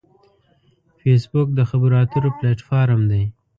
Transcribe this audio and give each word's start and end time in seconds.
فېسبوک 0.99 1.47
د 1.55 1.59
خبرو 1.69 1.95
اترو 2.03 2.29
پلیټ 2.37 2.59
فارم 2.67 3.01
دی 3.11 3.23